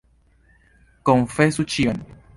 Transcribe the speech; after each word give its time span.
Konfesu 1.11 1.69
ĉion. 1.75 2.05